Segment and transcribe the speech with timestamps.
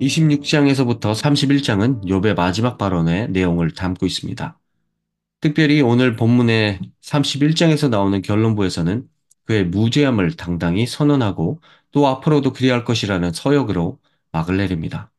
[0.00, 4.58] 26장에서부터 31장은 욥의 마지막 발언의 내용을 담고 있습니다.
[5.40, 9.08] 특별히 오늘 본문의 31장에서 나오는 결론부에서는
[9.44, 11.60] 그의 무죄함을 당당히 선언하고
[11.92, 13.98] 또 앞으로도 그리할 것이라는 서역으로
[14.32, 15.10] 막을 내립니다.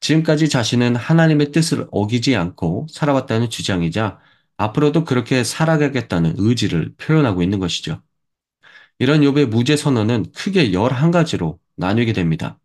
[0.00, 4.18] 지금까지 자신은 하나님의 뜻을 어기지 않고 살아왔다는 주장이자
[4.56, 8.02] 앞으로도 그렇게 살아가겠다는 의지를 표현하고 있는 것이죠.
[8.98, 12.58] 이런 욥의 무죄 선언은 크게 11가지로 나뉘게 됩니다.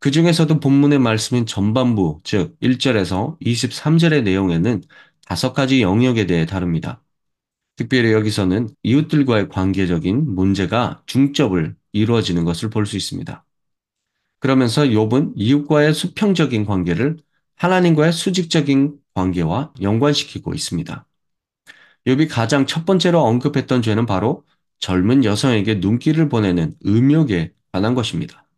[0.00, 4.82] 그 중에서도 본문의 말씀인 전반부, 즉 1절에서 23절의 내용에는
[5.26, 7.02] 다섯 가지 영역에 대해 다룹니다.
[7.76, 13.44] 특별히 여기서는 이웃들과의 관계적인 문제가 중점을 이루어지는 것을 볼 수 있습니다.
[14.40, 17.18] 그러면서 욥은 이웃과의 수평적인 관계를
[17.56, 21.06] 하나님과의 수직적인 관계와 연관시키고 있습니다.
[22.06, 24.44] 욥이 가장 첫 번째로 언급했던 죄는 바로
[24.78, 28.49] 젊은 여성에게 눈길을 보내는 음욕에 관한 것입니다.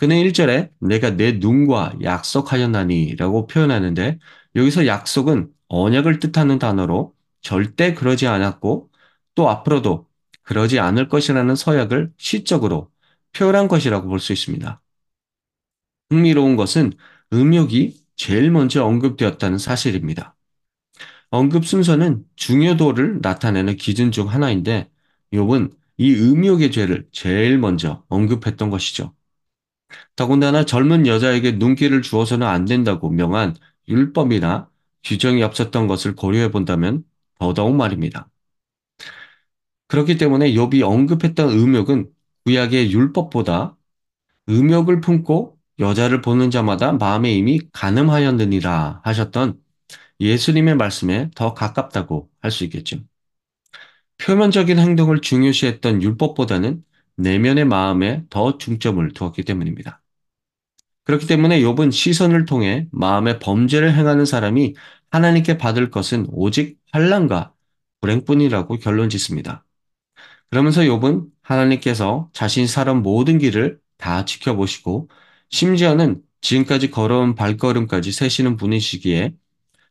[0.00, 4.18] 그는 1절에 내가 내 눈과 약속하였나니 라고 표현하는데
[4.56, 8.90] 여기서 약속은 언약을 뜻하는 단어로 절대 그러지 않았고
[9.34, 10.08] 또 앞으로도
[10.42, 12.90] 그러지 않을 것이라는 서약을 시적으로
[13.34, 14.80] 표현한 것이라고 볼 수 있습니다.
[16.10, 16.92] 흥미로운 것은
[17.32, 20.36] 음욕이 제일 먼저 언급되었다는 사실입니다.
[21.30, 24.90] 언급 순서는 중요도를 나타내는 기준 중 하나인데
[25.32, 29.14] 욥은 이 음욕의 죄를 제일 먼저 언급했던 것이죠.
[30.16, 33.56] 더군다나 젊은 여자에게 눈길을 주어서는 안 된다고 명한
[33.88, 34.68] 율법이나
[35.04, 37.04] 규정이 없었던 것을 고려해 본다면
[37.38, 38.28] 더더욱 말입니다.
[39.88, 42.10] 그렇기 때문에 욥이 언급했던 음욕은
[42.44, 43.76] 구약의 율법보다
[44.48, 49.60] 음욕을 품고 여자를 보는 자마다 마음에 이미 가늠하였느니라 하셨던
[50.20, 52.98] 예수님의 말씀에 더 가깝다고 할 수 있겠죠.
[54.18, 56.84] 표면적인 행동을 중요시했던 율법보다는
[57.20, 60.02] 내면의 마음에 더 중점을 두었기 때문입니다.
[61.04, 64.74] 그렇기 때문에 욥은 시선을 통해 마음의 범죄를 행하는 사람이
[65.10, 67.52] 하나님께 받을 것은 오직 환란과
[68.00, 69.64] 불행뿐이라고 결론 짓습니다.
[70.50, 75.08] 그러면서 욥은 하나님께서 자신이 살은 모든 길을 다 지켜보시고
[75.50, 79.34] 심지어는 지금까지 걸어온 발걸음까지 세시는 분이시기에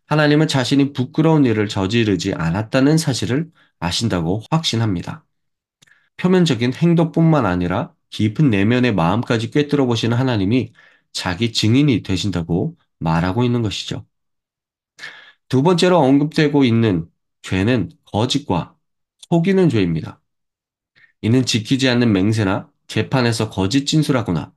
[0.08, 5.26] 하나님은 자신이 부끄러운 일을 저지르지 않았다는 사실을 아신다고 확신합니다.
[6.20, 10.74] 표면적인 행동뿐만 아니라 깊은 내면의 마음까지 꿰뚫어 보시는 하나님이
[11.14, 14.06] 자기 증인이 되신다고 말하고 있는 것이죠.
[15.48, 17.10] 두 번째로 언급되고 있는
[17.42, 18.76] 죄는 거짓과
[19.30, 20.22] 속이는 죄입니다.
[21.22, 24.54] 이는 지키지 않는 맹세나 재판에서 거짓 진술하거나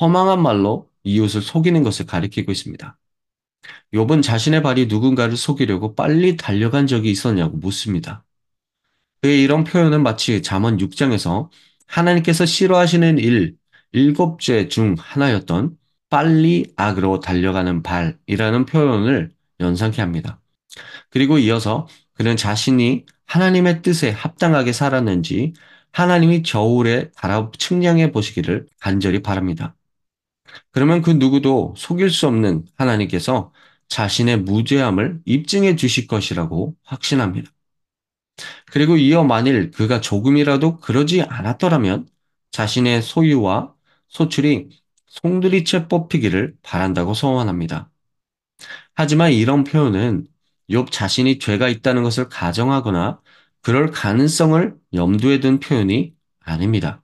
[0.00, 2.98] 허망한 말로 이웃을 속이는 것을 가리키고 있습니다.
[3.94, 8.24] 욥은 자신의 발이 누군가를 속이려고 빨리 달려간 적이 있었냐고 묻습니다.
[9.22, 11.48] 그의 이런 표현은 마치 잠언 6장에서
[11.86, 13.56] 하나님께서 싫어하시는 일,
[13.92, 15.76] 일곱 죄중 하나였던
[16.10, 20.40] 빨리 악으로 달려가는 발이라는 표현을 연상케 합니다.
[21.10, 25.52] 그리고 이어서 그는 자신이 하나님의 뜻에 합당하게 살았는지
[25.92, 29.76] 하나님이 저울에 달아 측량해 보시기를 간절히 바랍니다.
[30.72, 33.52] 그러면 그 누구도 속일 수 없는 하나님께서
[33.88, 37.52] 자신의 무죄함을 입증해 주실 것이라고 확신합니다.
[38.72, 42.08] 그리고 이어 만일 그가 조금이라도 그러지 않았더라면
[42.52, 43.74] 자신의 소유와
[44.08, 44.70] 소출이
[45.08, 47.90] 송두리째 뽑히기를 바란다고 소원합니다.
[48.94, 50.26] 하지만 이런 표현은
[50.70, 53.20] 욥 자신이 죄가 있다는 것을 가정하거나
[53.60, 57.02] 그럴 가능성을 염두에 둔 표현이 아닙니다.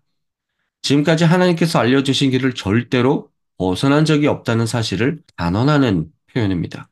[0.81, 6.89] 지금까지 하나님께서 알려주신 길을 절대로 벗어난 적이 없다는 사실을 단언하는 표현입니다.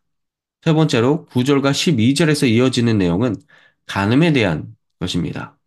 [0.61, 3.37] 세 번째로 9절과 12절에서 이어지는 내용은
[3.87, 5.59] 간음에 대한 것입니다.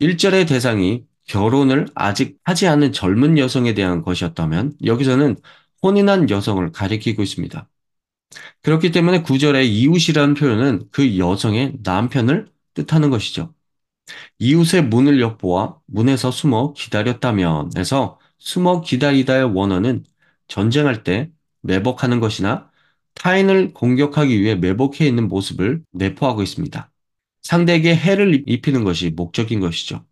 [0.00, 5.36] 1절의 대상이 결혼을 아직 하지 않은 젊은 여성에 대한 것이었다면 여기서는
[5.82, 7.68] 혼인한 여성을 가리키고 있습니다.
[8.62, 13.54] 그렇기 때문에 9절의 이웃이라는 표현은 그 여성의 남편을 뜻하는 것이죠.
[14.38, 20.04] 이웃의 문을 엿보아 문에서 숨어 기다렸다면 해서 숨어 기다리다의 원어는
[20.48, 21.30] 전쟁할 때
[21.62, 22.70] 매복하는 것이나
[23.14, 26.91] 타인을 공격하기 위해 매복해 있는 모습을 내포하고 있습니다.
[27.42, 30.04] 상대에게 해를 입히는 것이 목적인 것이죠.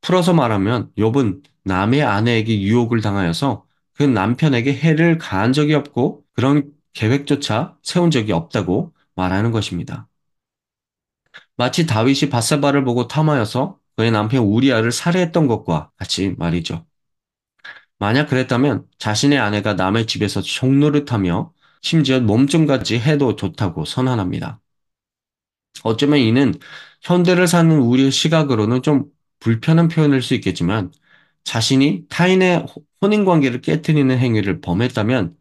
[0.00, 3.64] 풀어서 말하면 욥은 남의 아내에게 유혹을 당하여서
[3.94, 10.08] 그 남편에게 해를 가한 적이 없고 그런 계획조차 세운 적이 없다고 말하는 것입니다.
[11.56, 16.84] 마치 다윗이 바세바를 보고 탐하여서 그의 남편 우리아를 살해했던 것과 같이 말이죠.
[17.98, 21.52] 만약 그랬다면 자신의 아내가 남의 집에서 총노릇하며
[21.82, 24.61] 심지어 몸좀같이 해도 좋다고 선언합니다.
[25.84, 26.54] 어쩌면 이는
[27.02, 29.06] 현대를 사는 우리의 시각으로는 좀
[29.40, 30.92] 불편한 표현일 수 있겠지만
[31.44, 32.66] 자신이 타인의
[33.00, 35.36] 혼인관계를 깨뜨리는 행위를 범했다면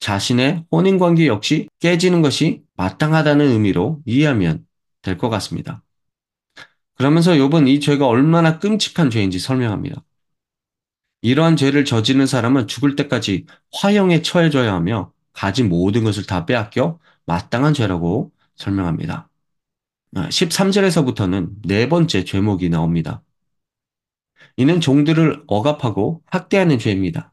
[0.00, 4.66] 자신의 혼인관계 역시 깨지는 것이 마땅하다는 의미로 이해하면
[5.02, 5.82] 될 것 같습니다.
[6.94, 10.02] 그러면서 욥은 이 죄가 얼마나 끔찍한 죄인지 설명합니다.
[11.22, 17.74] 이러한 죄를 저지른 사람은 죽을 때까지 화형에 처해져야 하며 가진 모든 것을 다 빼앗겨 마땅한
[17.74, 19.28] 죄라고 설명합니다.
[20.14, 23.22] 13절에서부터는 네 번째 죄목이 나옵니다.
[24.56, 27.32] 이는 종들을 억압하고 학대하는 죄입니다.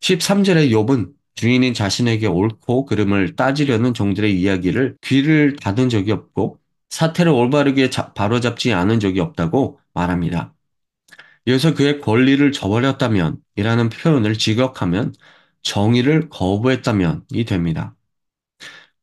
[0.00, 6.58] 13절의 욥은 주인인 자신에게 옳고 그름을 따지려는 종들의 이야기를 귀를 닫은 적이 없고
[6.90, 10.54] 사태를 올바르게 바로잡지 않은 적이 없다고 말합니다.
[11.46, 15.14] 이어서 그의 권리를 저버렸다면 이라는 표현을 직역하면
[15.62, 17.94] 정의를 거부했다면이 됩니다.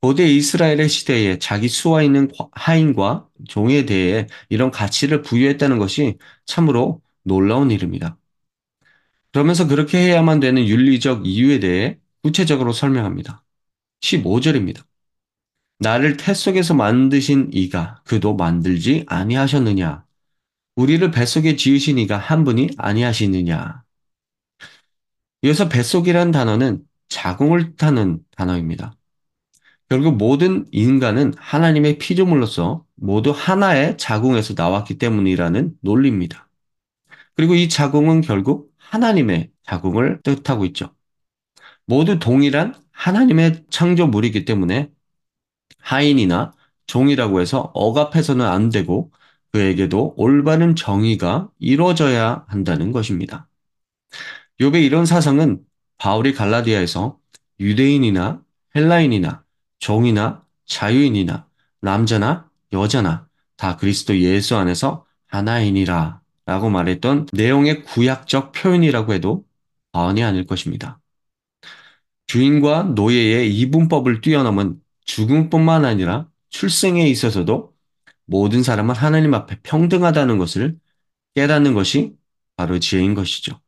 [0.02, 7.70] 고대 이스라엘의 시대에 자기 수와 있는 하인과 종에 대해 이런 가치를 부여했다는 것이 참으로 놀라운
[7.72, 8.18] 일입니다.
[9.32, 13.44] 그러면서 그렇게 해야만 되는 윤리적 이유에 대해 구체적으로 설명합니다.
[14.02, 14.84] 15절입니다.
[15.80, 20.06] 나를 태 속에서 만드신 이가 그도 만들지 아니하셨느냐?
[20.76, 23.84] 우리를 뱃속에 지으신 이가 한 분이 아니하시느냐?
[25.44, 28.99] 이어서 뱃속이란 단어는 자궁을 뜻하는 단어입니다.
[29.90, 36.48] 결국 모든 인간은 하나님의 피조물로서 모두 하나의 자궁에서 나왔기 때문이라는 논리입니다.
[37.34, 40.94] 그리고 이 자궁은 결국 하나님의 자궁을 뜻하고 있죠.
[41.86, 44.92] 모두 동일한 하나님의 창조물이기 때문에
[45.80, 46.54] 하인이나
[46.86, 49.12] 종이라고 해서 억압해서는 안 되고
[49.52, 53.48] 그에게도 올바른 정의가 이루어져야 한다는 것입니다.
[54.60, 55.64] 욥의 이런 사상은
[55.98, 57.18] 바울이 갈라디아에서
[57.60, 58.44] 유대인이나
[58.76, 59.44] 헬라인이나
[59.80, 61.48] 종이나 자유인이나
[61.82, 63.28] 남자나 여자나
[63.58, 69.46] 다 그리스도 예수 안에서 하나이니라 라고 말했던 내용의 구약적 표현이라고 해도
[69.92, 71.00] 과언이 아닐 것입니다.
[72.28, 77.74] 주인과 노예의 이분법을 뛰어넘은 죽음뿐만 아니라 출생에 있어서도
[78.26, 80.78] 모든 사람은 하나님 앞에 평등하다는 것을
[81.36, 82.16] 깨닫는 것이
[82.56, 83.60] 바로 지혜인 것이죠.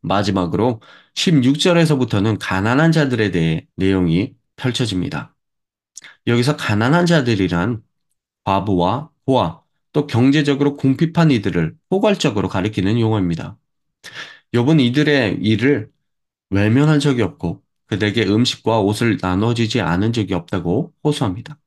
[0.00, 0.80] 마지막으로
[1.14, 5.34] 16절에서부터는 가난한 자들에 대해 내용이 펼쳐집니다.
[6.26, 7.82] 여기서 가난한 자들이란
[8.44, 9.62] 과부와 고아,
[9.92, 13.58] 또 경제적으로 궁핍한 이들을 포괄적으로 가리키는 용어입니다.
[14.54, 15.90] 욥은 이들의 일을
[16.50, 21.58] 외면한 적이 없고 그들에게 음식과 옷을 나눠주지 않은 적이 없다고 호소합니다.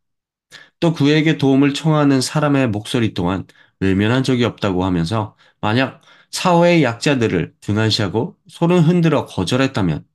[0.80, 3.46] 또 그에게 도움을 청하는 사람의 목소리 또한
[3.80, 6.02] 외면한 적이 없다고 하면서 만약
[6.32, 10.06] 사회의 약자들을 등한시하고 손을 흔들어 거절했다면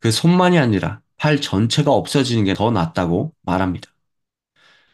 [0.00, 3.90] 그 손만이 아니라 팔 전체가 없어지는 게 더 낫다고 말합니다.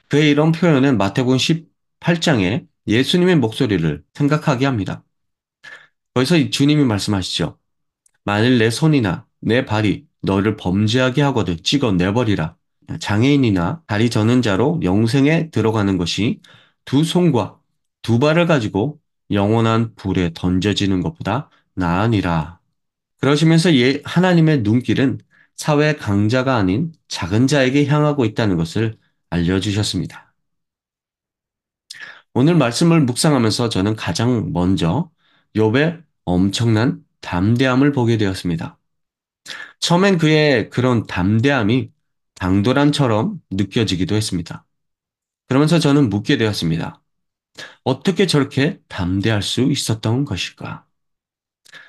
[0.08, 5.04] 그의 이런 표현은 마태복음 18장에 예수님의 목소리를 생각하게 합니다.
[6.14, 7.58] 거기서 주님이 말씀하시죠.
[8.24, 12.56] 만일 내 손이나 내 발이 너를 범죄하게 하거든 찍어 내버리라.
[13.00, 16.40] 장애인이나 다리 저는 자로 영생에 들어가는 것이
[16.84, 17.58] 두 손과
[18.02, 19.00] 두 발을 가지고
[19.30, 22.60] 영원한 불에 던져지는 것보다 나으니라.
[23.20, 25.20] 그러시면서 예, 하나님의 눈길은
[25.56, 28.98] 사회 강자가 아닌 작은 자에게 향하고 있다는 것을
[29.30, 30.34] 알려주셨습니다.
[32.34, 35.10] 오늘 말씀을 묵상하면서 저는 가장 먼저
[35.54, 38.78] 욥의 엄청난 담대함을 보게 되었습니다.
[39.80, 41.90] 처음엔 그의 그런 담대함이
[42.34, 44.66] 당돌함처럼 느껴지기도 했습니다.
[45.48, 47.02] 그러면서 저는 묻게 되었습니다.
[47.84, 50.86] 어떻게 저렇게 담대할 수 있었던 것일까?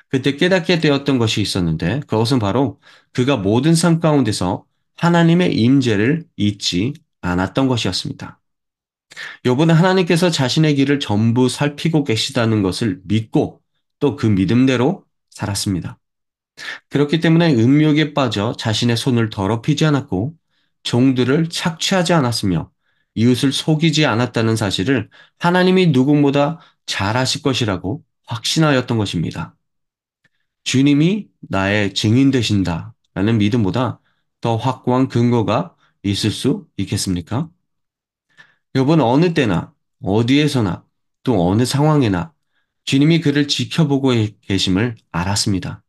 [0.10, 2.80] 그때 깨닫게 되었던 것이 있었는데 그것은 바로
[3.14, 4.66] 그가 모든 삶 가운데서
[4.98, 8.40] 하나님의 임재를 잊지 않았던 것이었습니다.
[9.46, 13.62] 요번에 하나님께서 자신의 길을 전부 살피고 계시다는 것을 믿고
[14.00, 15.98] 또 그 믿음대로 살았습니다.
[16.90, 20.36] 그렇기 때문에 음욕에 빠져 자신의 손을 더럽히지 않았고
[20.84, 22.72] 종들을 착취하지 않았으며
[23.16, 25.10] 이웃을 속이지 않았다는 사실을
[25.40, 29.57] 하나님이 누구보다 잘 아실 것이라고 확신하였던 것입니다.
[30.68, 34.02] 주님이 나의 증인 되신다 라는 믿음보다
[34.42, 37.50] 더 확고한 근거가 있을 수 있겠습니까?
[38.76, 40.86] 여러분 어느 때나 어디에서나
[41.24, 42.34] 또 어느 상황에나
[42.84, 45.84] 주님이 그를 지켜보고 계심을 알았습니다.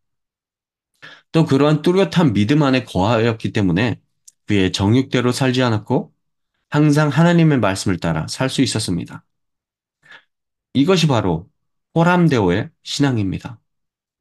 [1.32, 4.00] 또 그러한 뚜렷한 믿음 안에 거하였기 때문에
[4.46, 6.12] 그의 정육대로 살지 않았고
[6.70, 9.24] 항상 하나님의 말씀을 따라 살 수 있었습니다.
[10.74, 11.50] 이것이 바로
[11.94, 13.58] 호람대오의 신앙입니다.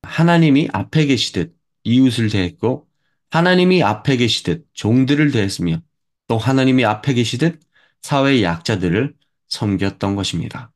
[0.04, 2.88] 하나님이 앞에 계시듯 이웃을 대했고
[3.30, 5.82] 하나님이 앞에 계시듯 종들을 대했으며
[6.27, 7.60] 또 하나님이 앞에 계시듯
[8.01, 9.16] 사회의 약자들을
[9.50, 10.72] 섬겼던 것입니다.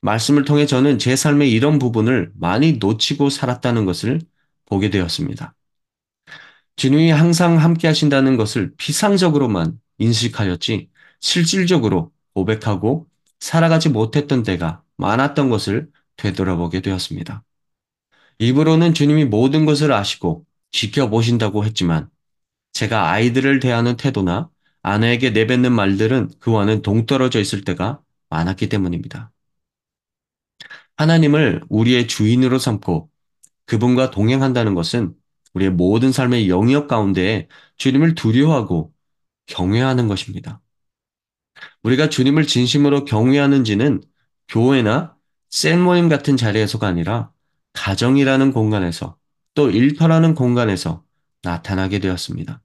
[0.00, 4.20] 말씀을 통해 저는 제 삶의 이런 부분을 많이 놓치고 살았다는 것을
[4.66, 5.54] 보게 되었습니다.
[6.76, 10.88] 주님이 항상 함께 하신다는 것을 피상적으로만 인식하였지
[11.20, 13.08] 실질적으로 고백하고
[13.40, 17.42] 살아가지 못했던 때가 많았던 것을 되돌아보게 되었습니다.
[18.38, 22.08] 입으로는 주님이 모든 것을 아시고 지켜보신다고 했지만
[22.72, 24.50] 제가 아이들을 대하는 태도나
[24.82, 29.32] 아내에게 내뱉는 말들은 그와는 동떨어져 있을 때가 많았기 때문입니다.
[30.96, 33.10] 하나님을 우리의 주인으로 삼고
[33.66, 35.14] 그분과 동행한다는 것은
[35.54, 38.92] 우리의 모든 삶의 영역 가운데 주님을 두려워하고
[39.46, 40.60] 경외하는 것입니다.
[41.82, 44.02] 우리가 주님을 진심으로 경외하는지는
[44.48, 45.16] 교회나
[45.50, 47.32] 센 모임 같은 자리에서가 아니라
[47.72, 49.16] 가정이라는 공간에서
[49.54, 51.04] 또 일터라는 공간에서
[51.42, 52.62] 나타나게 되었습니다.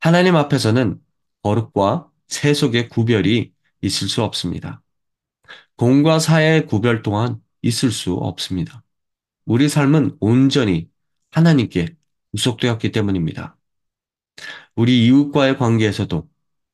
[0.00, 1.00] 하나님 앞에서는
[1.42, 4.82] 거룩과 세속의 구별이 있을 수 없습니다.
[5.76, 8.82] 공과 사의 구별 또한 있을 수 없습니다.
[9.46, 10.88] 우리 삶은 온전히
[11.30, 11.96] 하나님께
[12.32, 13.56] 구속되었기 때문입니다.
[14.76, 16.28] 우리 이웃과의 관계에서도,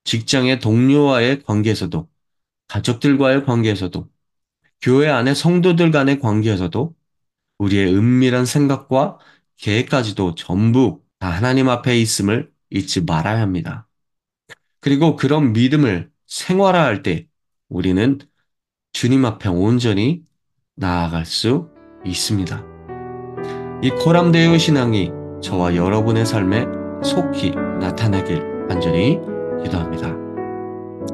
[0.05, 2.09] 직장의 동료와의 관계에서도,
[2.69, 4.10] 가족들과의 관계에서도,
[4.81, 6.95] 교회 안의 성도들 간의 관계에서도
[7.59, 9.19] 우리의 은밀한 생각과
[9.59, 13.87] 계획까지도 전부 다 하나님 앞에 있음을 잊지 말아야 합니다.
[14.81, 17.27] 그리고 그런 믿음을 생활화할 때
[17.69, 18.19] 우리는
[18.93, 20.23] 주님 앞에 온전히
[20.77, 21.69] 나아갈 수
[22.05, 22.65] 있습니다.
[23.83, 25.11] 이 코람데오 신앙이
[25.43, 26.65] 저와 여러분의 삶에
[27.05, 29.19] 속히 나타나길 간절히
[29.63, 30.15] 기도합니다.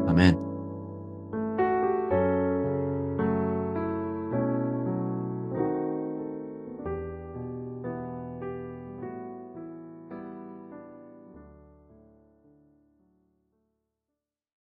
[0.09, 0.46] 아멘.